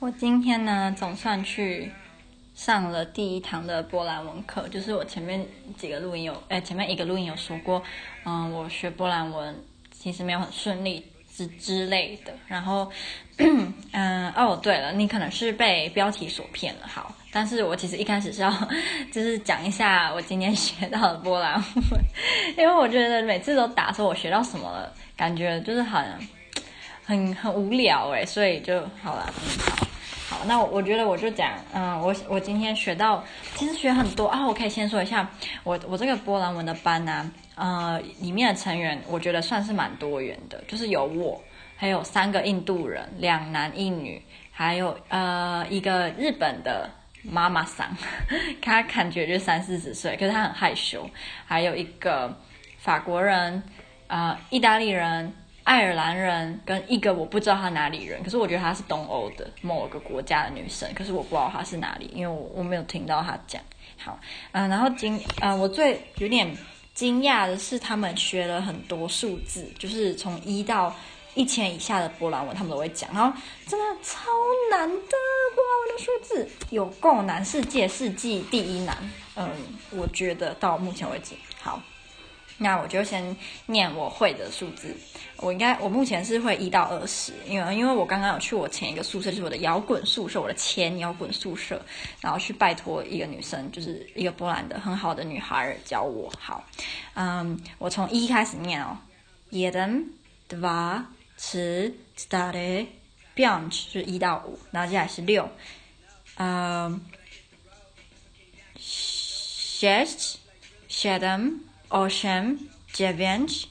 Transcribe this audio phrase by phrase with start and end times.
[0.00, 1.92] 我今天呢，总算去
[2.54, 4.66] 上了第一堂的波兰文课。
[4.68, 7.82] 就是我前面几个录音有，哎，前面一个录音有说过，
[8.24, 9.54] 嗯，我学波兰文
[9.90, 11.04] 其实没有很顺利
[11.36, 12.32] 之之类的。
[12.48, 12.90] 然后，
[13.36, 16.86] 嗯，哦，对了，你可能是被标题所骗了。
[16.88, 18.50] 好，但是我其实一开始是要，
[19.12, 22.00] 就是讲一下我今天学到的波兰文，
[22.56, 26.18] 因为我觉得每次都打说我学到什么了，感觉就是好像
[27.04, 29.89] 很很无聊哎，所以就好了，嗯，好。
[30.30, 33.24] 好，那我我觉得我就讲，嗯，我我今天学到，
[33.56, 34.46] 其实学很多啊。
[34.46, 35.28] 我可以先说一下，
[35.64, 41.42] 我我这个波兰文的班呢，呃，里面的成员我觉得算是蛮多元的，就是有我，
[41.74, 46.88] 还有三个印度人，两男一女，还有呃一个日本的
[47.24, 47.88] 妈妈桑，
[48.62, 51.10] 他感觉就三四十岁，可是他很害羞，
[51.44, 52.32] 还有一个
[52.78, 53.60] 法国人，
[54.06, 55.34] 啊，呃，意大利人。
[55.70, 63.62] 爱尔兰人跟一个我不知道他哪里人，可是我觉得他是东欧的某个国家的女生，可是我不知道她是哪里，因为我我没有听到他讲。
[63.96, 64.18] 好，
[64.50, 66.52] 嗯，然后惊，呃，我最有点
[66.92, 70.92] 惊讶的是，他们学了很多数字，就是从一到
[71.36, 73.32] 一千以下的波兰文，他们都会讲，然后
[73.68, 74.28] 真的超
[74.72, 74.96] 难的
[75.54, 78.98] 波兰文的数字，有够难，世界世纪第一难。
[79.36, 79.48] 嗯，
[79.90, 81.80] 我觉得到目前为止，好。
[82.62, 84.94] 那我就先念我会的数字，
[85.38, 91.80] 我应该我目前是会一到二十，因为因为我刚刚有去我前一个宿舍，就是我的摇滚宿舍，我的前摇滚宿舍，
[92.20, 96.30] 然后去拜托一个女生，就是一个波兰的很好的女孩教我。
[96.38, 96.62] 好，
[97.14, 98.98] 嗯，我从一开始念哦
[99.50, 100.08] ，jeden,
[100.46, 101.02] dwa,
[101.38, 102.88] trzy, cztery,
[103.34, 105.48] pięć 是一到五，然后接下来是六，
[106.36, 107.00] 嗯
[108.78, 110.36] ，sześć,
[110.90, 113.68] siedem Osiem, dziewięć,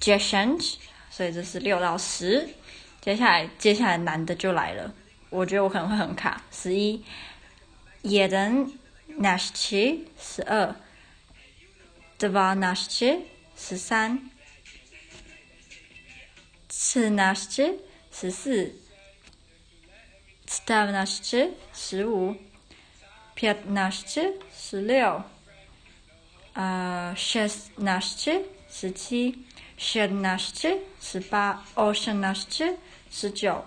[0.00, 0.78] dziesięć，
[1.10, 2.48] 所以这是六到十。
[3.02, 4.94] 接下来，接下来难的就来了，
[5.28, 6.42] 我觉得我可能会很卡。
[6.50, 7.04] 十一
[8.02, 10.74] ，jedenaście，十二
[12.18, 13.20] ，dwanaście，
[13.56, 14.30] 十三
[16.70, 17.74] ，trzynaście，
[18.10, 18.72] 十四
[20.46, 22.36] ，czternaście，十五
[23.36, 25.24] ，piętnaście，十六。
[26.54, 29.38] 呃，szesnaście 十七
[29.78, 32.76] ，siedemnaście 十八，osiemnaście
[33.10, 33.64] 十九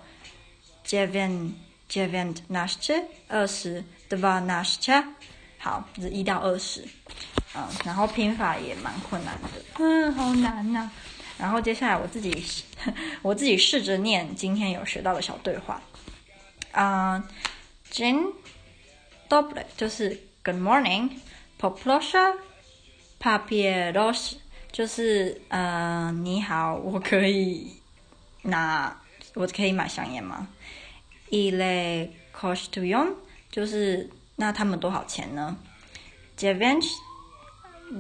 [1.90, 5.04] ，dziewiętnaście 二十，dwanaście
[5.58, 6.88] 好，是一到二十，
[7.56, 10.92] 嗯，然后拼法也蛮困难的，嗯，好难呐、
[11.40, 12.64] 然后接下来我自己，
[13.24, 15.82] 我自己试着念今天有学到的小对话，
[16.72, 17.24] 啊、嗯、
[17.92, 18.32] dzień
[19.28, 22.36] dobry 就是 good morning，poproszę
[23.26, 24.34] papieros
[24.72, 27.72] 就是呃你好，我可以
[28.44, 28.96] 拿，
[29.34, 30.48] 我可以买香烟吗
[31.32, 33.16] ？Ile kosztują
[33.50, 35.58] 就是那他们多少钱呢
[36.38, 36.86] ？Dziewięć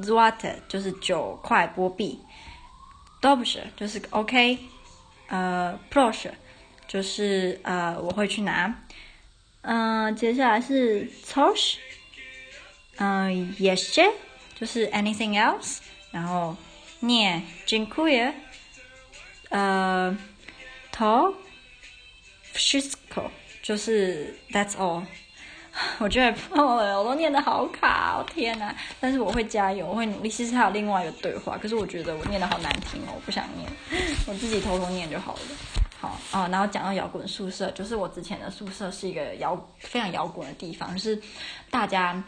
[0.03, 2.19] złotych 就是九块波币。
[3.19, 4.59] Dobrze 就是 OK，
[5.29, 6.33] 呃，proszę
[6.87, 8.83] 就是呃我会去拿。
[9.63, 11.77] 嗯、呃，接下来是 Tosh，
[12.97, 14.11] 嗯，jeszcze
[14.55, 15.79] 就是 anything else，
[16.11, 16.55] 然后
[17.01, 18.33] 念 dziękuję，
[19.49, 20.17] 呃
[20.91, 21.33] t o
[22.53, 23.29] s h i s k o
[23.61, 25.03] 就是 that's all。
[25.99, 28.73] 我觉得哦，我都念得好卡哦，天哪！
[29.01, 30.29] 但是我会加油，我会努力。
[30.29, 33.69] 其实还有另外一个对话，可是我觉得我念得好难听哦，我不想念，
[34.25, 35.39] 我自己偷偷念就好了。
[35.99, 41.21] 好啊，然后讲到摇滚宿舍，就是我之前的宿舍是一个摇非常摇滚的地方，就是
[41.69, 42.23] 大家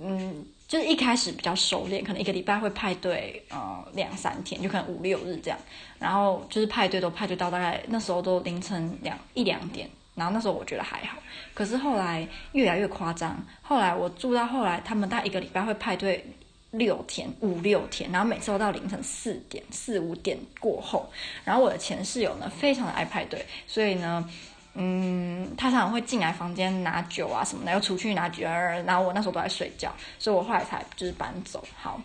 [0.00, 0.44] 嗯。
[0.72, 5.58] 就是一开始比较熟练，可能一个礼拜会派对，呃，两三天，就可能五六日这样。
[5.98, 11.18] 然后就是派对都派对到大概那时候都凌晨两一两点，然后那时候我觉得还好。
[11.52, 16.24] 可是后来越来越夸张，后来我住到后来，他们大概一个礼拜会派对
[16.70, 21.06] 六天、五六天，然后每次都到凌晨四点、四五点过后。
[21.44, 24.26] 然后我的前室友呢，非常的爱派对，所以呢。
[24.74, 31.62] 嗯，他常常会进来房间拿酒啊什么的，又出去拿酒，然后我那时候都在睡觉，所以我后来才就是搬走。
[31.76, 32.00] 好，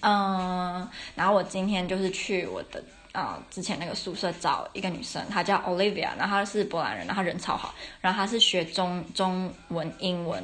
[0.00, 2.82] 嗯，然后我今天就是去我的
[3.12, 10.42] 啊、之前那个宿舍找一个女生，她叫 Olivia，然后她是波兰人，然后她人超好，然后她是学中中文、英文，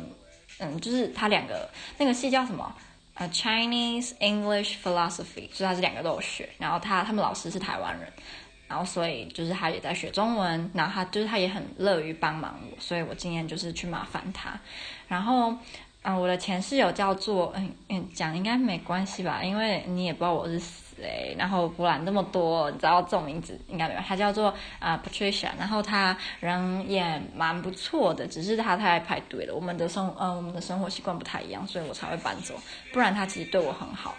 [0.58, 2.74] 嗯，就是她两个那个系叫什么？
[3.14, 8.12] 呃，Chinese English Philosophy，所以她是两个都有学，然后她他们老师是台湾人。
[8.68, 14.50] 然后，所以就是他也在学中文，然后他就是他也很乐于帮忙我，所以我今天就是去麻烦他。
[15.08, 15.56] 然后，
[16.02, 24.00] 啊，我的前室友叫做嗯嗯，讲应该没关系吧，因为你也不知道我是谁，然后波兰那么多，你知道这种名字应该没有。
[24.00, 29.54] 他叫做啊、Patricia，然后他人也蛮不错的，只是他太爱排队了。
[29.54, 32.54] 我们的生呃我们的生活习惯不太一样，所以我才会搬走。
[32.92, 34.14] 不然他其实对我很好。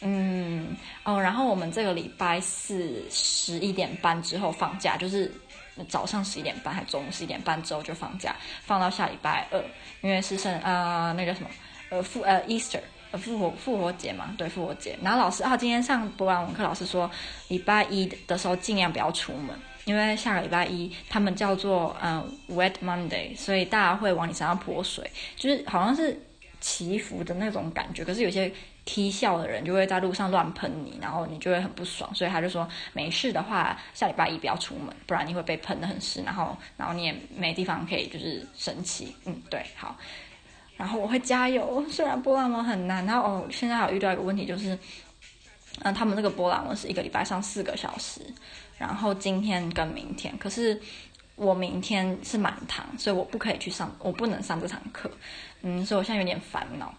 [0.00, 5.32] 嗯哦，然后我们这个礼拜四十一点半之后放假，就是。
[5.90, 8.34] 早上十一点半还中午十一点半之后就放假，
[8.64, 9.62] 放到下礼拜二，
[10.00, 11.50] 因为是圣呃那个什么
[11.90, 14.98] 呃复呃 Easter 呃复活复活节嘛，对复活节。
[15.02, 17.10] 然后老师啊，今天上波兰文课，老师说
[17.48, 19.54] 礼拜一的时候尽量不要出门，
[19.84, 26.18] 因为下个礼拜一他们叫做嗯、Wet Monday，所以大家会往你身上泼水，就是好像是
[26.58, 28.02] 祈福的那种感觉。
[28.02, 28.50] 可是有些。
[28.86, 39.14] 踢笑的人就会在路上乱喷你，然后你就会很不爽，所以他就说没事的话，下礼拜一不要出门，不然你会被喷得很湿，然后然后你也没地方可以就是生气。
[39.24, 39.96] 嗯，对，好，
[40.76, 44.78] 然后我会加油，虽然波兰文很难，然后哦，现在还有遇到一个问题就是，
[45.80, 48.20] 嗯，他们那个波兰文是一个礼拜上四个小时，
[48.78, 50.80] 然后今天跟明天，可是
[51.34, 55.10] 我明天是满堂，所以我不可以去上，我不能上这堂课，
[55.62, 56.94] 嗯，所以我现在有点烦恼。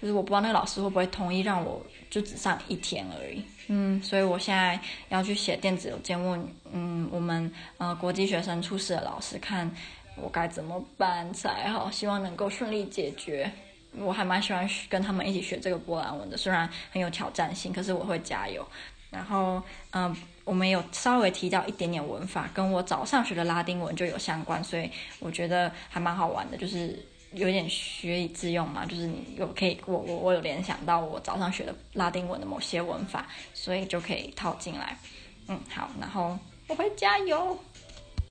[0.00, 4.78] 就是我不知道那个老师会不会同意让我就只上一天而已，嗯，所以我现在
[5.08, 9.68] 要去写电子邮件问，嗯，我们呃国际学生处室的老师看
[10.14, 13.50] 我该怎么办才好，希望能够顺利解决。
[13.96, 18.64] 我还蛮喜欢跟他们一起学这个波兰文的，虽然很有挑战性，可是我会加油。
[19.10, 19.60] 然后
[19.90, 27.04] 嗯、呃，我们有稍微提到一点点文法，跟我早上学的拉丁文就有相关，所以我觉得还蛮好玩的，就是。
[27.32, 34.98] 有点学以致用嘛，就是你有可以，我我我有联想到我早上学的拉丁文的某些文法，所以就可以套进来。
[35.48, 37.58] 嗯，好，然后我会加油。